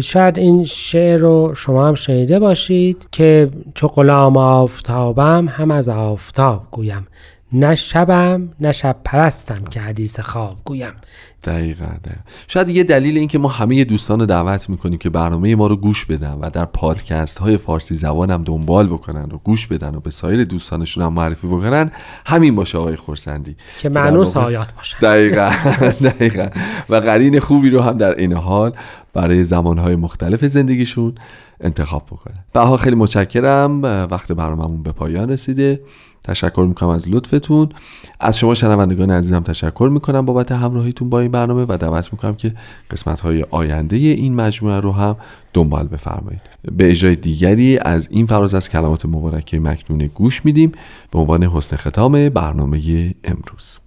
[0.00, 6.66] شاید این شعر رو شما هم شنیده باشید که چو غلام آفتابم هم از آفتاب
[6.70, 7.06] گویم.
[7.52, 10.92] نه شبم نه شب پرستم که حدیث خواب گویم.
[11.44, 12.20] دقیقا, دقیقا.
[12.48, 15.76] شاید یه دلیل این که ما همه دوستان رو دعوت می‌کنیم که برنامه ما رو
[15.76, 20.00] گوش بدن و در پادکست های فارسی زبان هم دنبال بکنن و گوش بدن و
[20.00, 21.90] به سایر دوستانشون هم معرفی بکنن
[22.26, 23.56] همین باشه آقای خورسندی.
[23.78, 25.50] که معنوس واقع- آیات باشه دقیقا
[26.08, 26.48] دقیقا.
[26.88, 28.72] و قرین خوبی رو هم در این حال
[29.14, 31.14] برای زمانهای مختلف زندگیشون
[31.60, 33.82] انتخاب بکنه بها خیلی متشکرم.
[33.82, 35.80] وقت برنامهمون به پایان رسیده.
[36.24, 37.68] تشکر می‌کنم از لطفتون.
[38.20, 42.54] از شما شنوندگان عزیزم تشکر می‌کنم بابت همراهیتون با این برنامه و دعوت می‌کنم که
[42.90, 45.16] قسمت های آینده این مجموعه رو هم
[45.52, 46.40] دنبال بفرمایید.
[46.76, 50.72] به اجرای دیگری از این فراز از کلمات مبارکه مکنونه گوش میدیم
[51.10, 53.78] به عنوان حسن ختام برنامه امروز.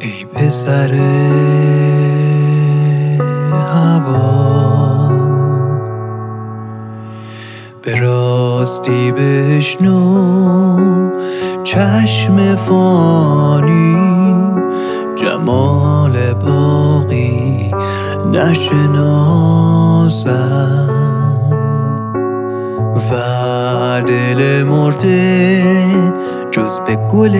[0.00, 0.88] ای پسر
[3.98, 5.08] هوا
[7.82, 10.00] به راستی بشنو
[11.64, 13.96] چشم فانی.
[15.16, 17.72] جمال باقی
[18.32, 19.68] نشناسم.
[23.10, 25.62] و دل مرده
[26.50, 27.38] جز به گل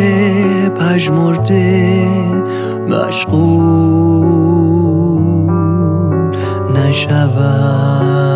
[0.69, 2.07] پژمرده
[2.89, 4.48] مشغول
[7.07, 8.28] نشود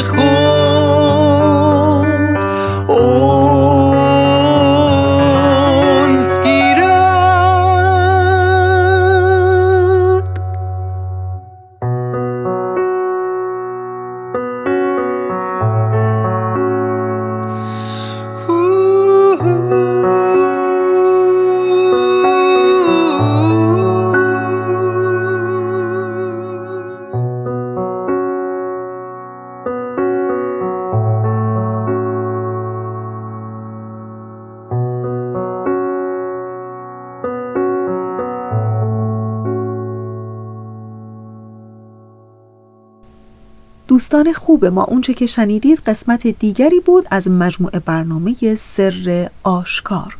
[0.00, 0.39] جنس
[44.00, 50.16] دوستان خوب ما اونچه که شنیدید قسمت دیگری بود از مجموعه برنامه سر آشکار.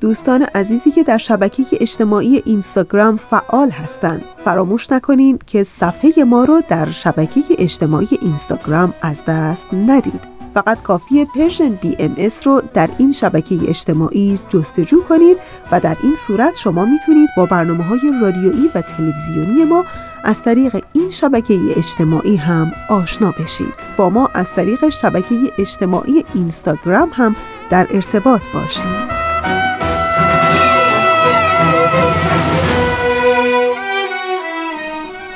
[0.00, 6.62] دوستان عزیزی که در شبکه اجتماعی اینستاگرام فعال هستند فراموش نکنید که صفحه ما رو
[6.68, 10.37] در شبکه اجتماعی اینستاگرام از دست ندید.
[10.58, 15.36] فقط کافیه Persian BMS رو در این شبکه اجتماعی جستجو کنید
[15.72, 19.84] و در این صورت شما می‌تونید با برنامه های رادیویی و تلویزیونی ما
[20.24, 23.74] از طریق این شبکه اجتماعی هم آشنا بشید.
[23.96, 27.36] با ما از طریق شبکه اجتماعی اینستاگرام هم
[27.70, 29.08] در ارتباط باشید.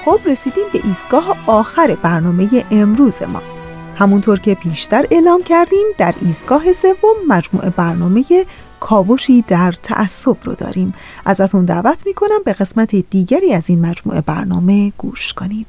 [0.05, 3.52] خب رسیدیم به ایستگاه آخر برنامه امروز ما.
[4.03, 8.25] همونطور که پیشتر اعلام کردیم در ایستگاه سوم مجموعه برنامه
[8.81, 10.95] کاوشی در تعصب رو داریم.
[11.25, 15.67] ازتون دعوت می‌کنم به قسمت دیگری از این مجموعه برنامه گوش کنید.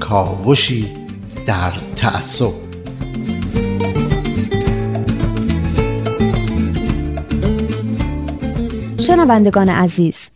[0.00, 0.88] کاوشی
[1.46, 2.69] در تعصب
[9.00, 10.28] شنوندگان عزیز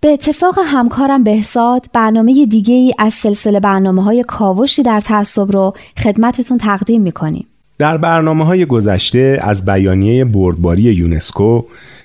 [0.00, 5.74] به اتفاق همکارم بهزاد برنامه دیگه ای از سلسله برنامه های کاوشی در تعصب رو
[5.98, 7.46] خدمتتون تقدیم می‌کنیم.
[7.78, 11.62] در برنامه های گذشته از بیانیه بردباری یونسکو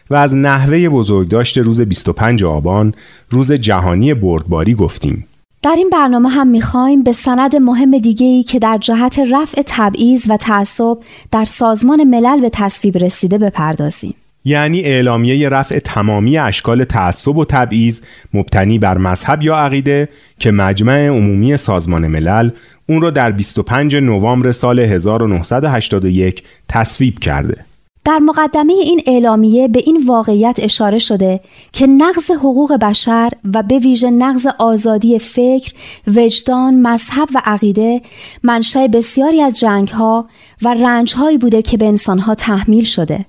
[0.10, 2.94] و از نحوه بزرگداشت روز 25 آبان
[3.30, 5.26] روز جهانی بردباری گفتیم.
[5.64, 10.26] در این برنامه هم می‌خوایم به سند مهم دیگه ای که در جهت رفع تبعیض
[10.30, 10.98] و تعصب
[11.32, 14.16] در سازمان ملل به تصویب رسیده بپردازیم.
[14.48, 18.02] یعنی اعلامیه رفع تمامی اشکال تعصب و تبعیض
[18.34, 22.50] مبتنی بر مذهب یا عقیده که مجمع عمومی سازمان ملل
[22.90, 27.66] اون رو در 25 نوامبر سال 1981 تصویب کرده.
[28.06, 31.40] در مقدمه این اعلامیه به این واقعیت اشاره شده
[31.72, 35.74] که نقض حقوق بشر و به ویژه نقض آزادی فکر،
[36.16, 38.02] وجدان، مذهب و عقیده
[38.44, 40.28] منشأ بسیاری از جنگها
[40.62, 43.26] و رنجهایی بوده که به انسانها تحمیل شده.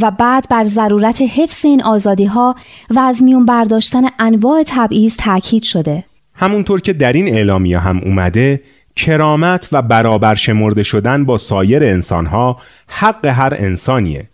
[0.00, 2.54] و بعد بر ضرورت حفظ این آزادی ها
[2.90, 6.04] و از میون برداشتن انواع تبعیض تاکید شده.
[6.34, 8.60] همونطور که در این اعلامیه هم اومده
[8.96, 14.28] کرامت و برابر شمرده شدن با سایر انسانها حق هر انسانیه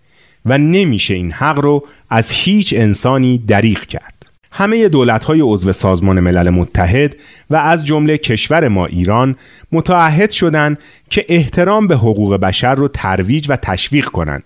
[0.46, 4.12] و نمیشه این حق رو از هیچ انسانی دریغ کرد.
[4.52, 4.90] همه
[5.26, 7.16] های عضو سازمان ملل متحد
[7.50, 9.36] و از جمله کشور ما ایران
[9.72, 10.78] متعهد شدند
[11.10, 14.44] که احترام به حقوق بشر رو ترویج و تشویق کنند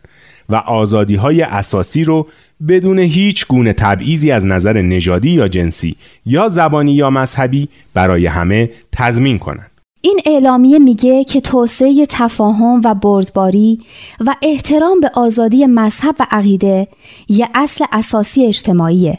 [0.51, 2.27] و آزادی های اساسی رو
[2.69, 5.97] بدون هیچ گونه تبعیضی از نظر نژادی یا جنسی
[6.27, 9.71] یا زبانی یا مذهبی برای همه تضمین کنند.
[10.03, 13.81] این اعلامیه میگه که توسعه تفاهم و بردباری
[14.21, 16.89] و احترام به آزادی مذهب و عقیده
[17.29, 19.19] یه اصل اساسی اجتماعیه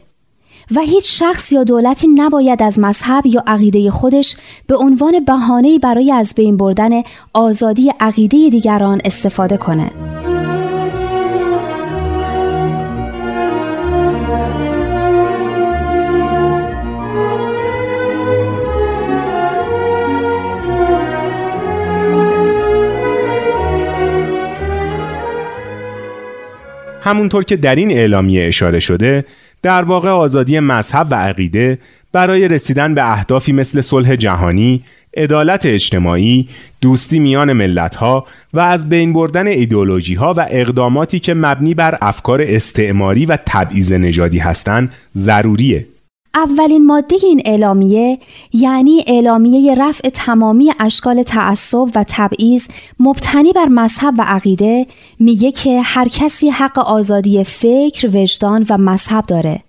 [0.75, 6.11] و هیچ شخص یا دولتی نباید از مذهب یا عقیده خودش به عنوان بهانه‌ای برای
[6.11, 6.89] از بین بردن
[7.33, 9.91] آزادی عقیده دیگران استفاده کنه.
[27.01, 29.25] همونطور که در این اعلامیه اشاره شده
[29.61, 31.77] در واقع آزادی مذهب و عقیده
[32.11, 34.83] برای رسیدن به اهدافی مثل صلح جهانی،
[35.17, 36.49] عدالت اجتماعی،
[36.81, 42.41] دوستی میان ملتها و از بین بردن ایدولوژی ها و اقداماتی که مبنی بر افکار
[42.41, 45.85] استعماری و تبعیض نژادی هستند ضروریه.
[46.35, 48.19] اولین ماده این اعلامیه
[48.53, 52.67] یعنی اعلامیه رفع تمامی اشکال تعصب و تبعیض
[52.99, 54.87] مبتنی بر مذهب و عقیده
[55.19, 59.59] میگه که هر کسی حق آزادی فکر، وجدان و مذهب داره.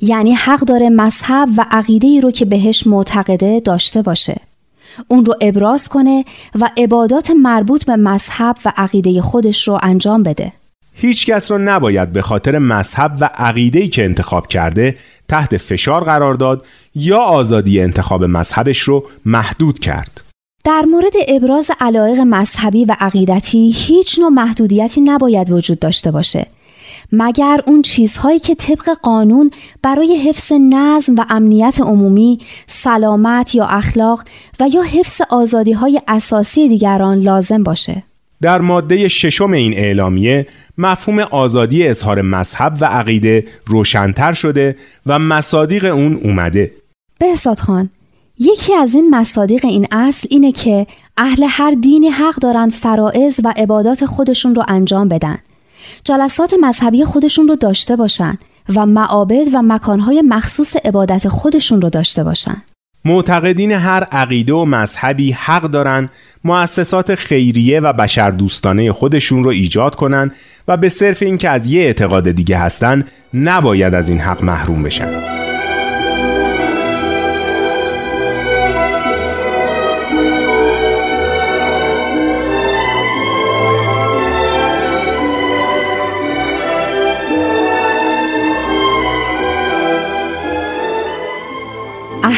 [0.00, 4.40] یعنی حق داره مذهب و عقیده ای رو که بهش معتقده داشته باشه.
[5.08, 6.24] اون رو ابراز کنه
[6.60, 10.52] و عبادات مربوط به مذهب و عقیده خودش رو انجام بده.
[10.94, 14.96] هیچ کس رو نباید به خاطر مذهب و عقیده‌ای که انتخاب کرده
[15.28, 16.64] تحت فشار قرار داد
[16.94, 20.20] یا آزادی انتخاب مذهبش رو محدود کرد.
[20.64, 26.46] در مورد ابراز علایق مذهبی و عقیدتی هیچ نوع محدودیتی نباید وجود داشته باشه
[27.12, 29.50] مگر اون چیزهایی که طبق قانون
[29.82, 34.24] برای حفظ نظم و امنیت عمومی، سلامت یا اخلاق
[34.60, 38.02] و یا حفظ آزادی های اساسی دیگران لازم باشه.
[38.42, 40.46] در ماده ششم این اعلامیه
[40.78, 44.76] مفهوم آزادی اظهار مذهب و عقیده روشنتر شده
[45.06, 46.72] و مصادیق اون اومده
[47.20, 47.90] بهزاد خان
[48.38, 50.86] یکی از این مصادیق این اصل اینه که
[51.16, 55.38] اهل هر دینی حق دارن فرائض و عبادات خودشون رو انجام بدن.
[56.04, 58.38] جلسات مذهبی خودشون رو داشته باشن
[58.74, 62.62] و معابد و مکانهای مخصوص عبادت خودشون رو داشته باشن.
[63.04, 66.08] معتقدین هر عقیده و مذهبی حق دارن
[66.44, 70.30] مؤسسات خیریه و بشردوستانه خودشون رو ایجاد کنن
[70.68, 75.47] و به صرف اینکه از یه اعتقاد دیگه هستن نباید از این حق محروم بشن.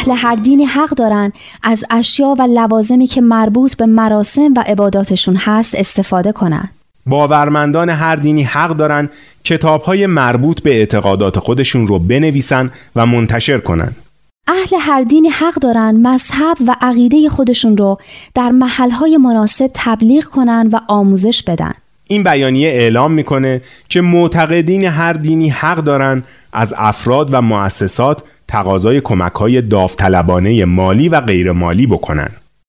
[0.00, 1.32] اهل هر دینی حق دارن.
[1.62, 6.68] از اشیا و لوازمی که مربوط به مراسم و عباداتشون هست استفاده کنن.
[7.06, 9.10] باورمندان هر دینی حق دارن
[9.44, 13.92] کتابهای مربوط به اعتقادات خودشون رو بنویسن و منتشر کنن.
[14.48, 17.98] اهل هر دینی حق دارن مذهب و عقیده خودشون رو
[18.34, 21.72] در محلهای مناسب تبلیغ کنن و آموزش بدن.
[22.06, 26.22] این بیانیه اعلام می‌کنه که معتقدین هر دینی حق دارن
[26.52, 32.28] از افراد و مؤسسات تقاضای کمک های داوطلبانه مالی و غیر مالی بکنن.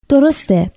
[0.10, 0.72] درسته.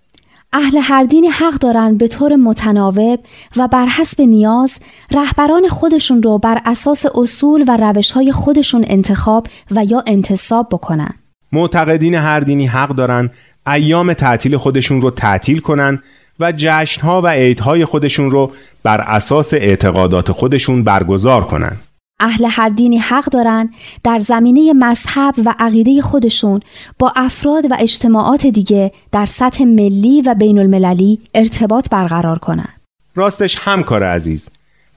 [0.52, 3.20] اهل هر دینی حق دارن به طور متناوب
[3.56, 4.78] و بر حسب نیاز
[5.10, 11.14] رهبران خودشون رو بر اساس اصول و روش های خودشون انتخاب و یا انتصاب بکنن.
[11.52, 13.30] معتقدین هر دینی حق دارن
[13.66, 16.02] ایام تعطیل خودشون رو تعطیل کنن
[16.40, 18.52] و جشنها و عیدهای خودشون رو
[18.82, 21.76] بر اساس اعتقادات خودشون برگزار کنن.
[22.20, 23.70] اهل هر دینی حق دارن
[24.04, 26.60] در زمینه مذهب و عقیده خودشون
[26.98, 32.80] با افراد و اجتماعات دیگه در سطح ملی و بین المللی ارتباط برقرار کنند.
[33.14, 34.48] راستش همکار عزیز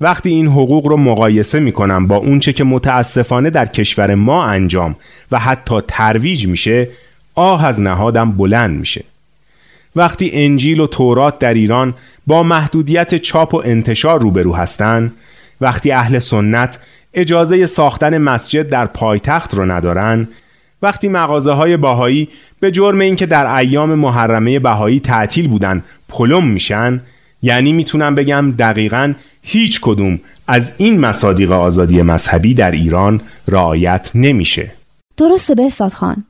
[0.01, 4.95] وقتی این حقوق رو مقایسه می‌کنم با اونچه که متاسفانه در کشور ما انجام
[5.32, 6.89] و حتی ترویج میشه
[7.36, 9.03] آه از نهادم بلند میشه
[9.95, 11.93] وقتی انجیل و تورات در ایران
[12.28, 15.13] با محدودیت چاپ و انتشار روبرو هستند
[15.61, 16.80] وقتی اهل سنت
[17.18, 20.28] اجازه ساختن مسجد در پایتخت رو ندارن.
[20.82, 22.28] وقتی مغازه های باهایی
[22.59, 27.01] به جرم اینکه در ایام محرمه بهایی تعطیل بودن پلم میشن
[27.41, 34.72] یعنی می‌تونم بگم دقیقا هیچ کدوم از این مصادیق آزادی مذهبی در ایران رعایت نمیشه.
[35.18, 36.24] درسته به خان.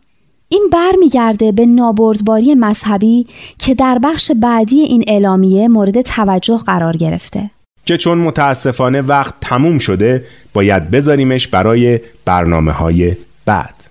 [0.50, 3.28] این برمیگرده به نابردباری مذهبی
[3.60, 7.50] که در بخش بعدی این اعلامیه مورد توجه قرار گرفته.
[7.88, 10.24] که چون متاسفانه وقت تموم شده
[10.54, 13.16] باید بذاریمش برای برنامه های
[13.46, 13.84] بعد.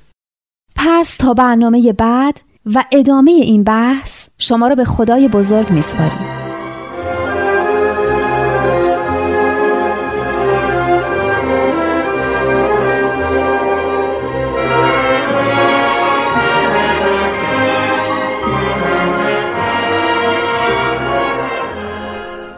[0.77, 2.41] پس تا برنامه بعد
[2.75, 6.46] و ادامه این بحث شما را به خدای بزرگ میسپاریم.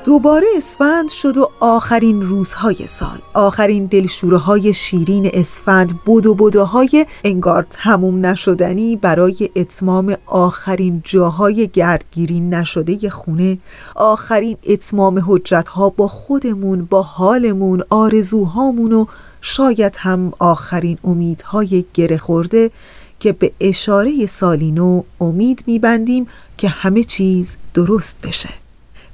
[0.09, 7.67] دوباره اسفند شد و آخرین روزهای سال آخرین دلشوره های شیرین اسفند بودو بودوهای انگار
[7.71, 13.59] تموم نشدنی برای اتمام آخرین جاهای گردگیری نشده خونه
[13.97, 19.07] آخرین اتمام حجت ها با خودمون با حالمون آرزوهامون و
[19.41, 22.71] شاید هم آخرین امیدهای گره خورده
[23.21, 26.27] که به اشاره سالینو امید میبندیم
[26.59, 28.68] که همه چیز درست بشه.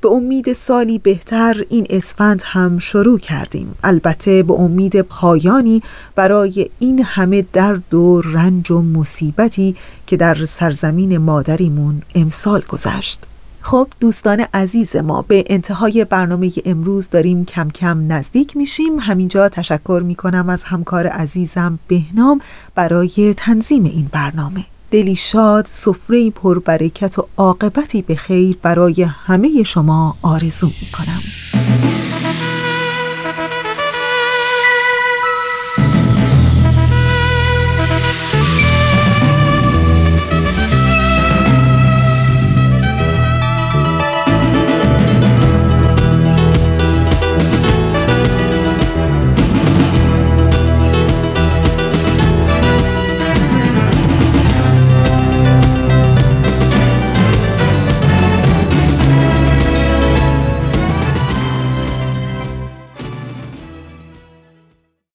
[0.04, 3.74] به امید سالی بهتر این اسفند هم شروع کردیم.
[3.84, 5.82] البته به امید پایانی
[6.14, 9.76] برای این همه درد و رنج و مصیبتی
[10.06, 13.26] که در سرزمین مادریمون امسال گذشت.
[13.60, 18.98] خب دوستان عزیز ما به انتهای برنامه امروز داریم کم کم نزدیک میشیم.
[18.98, 22.40] همینجا تشکر می‌کنم از همکار عزیزم بهنام
[22.74, 24.64] برای تنظیم این برنامه.
[24.94, 31.20] دلی شاد سفره پربرکت و عاقبتی به خیر برای همه شما آرزو می کنم